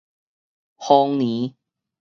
[0.79, 1.53] 豐年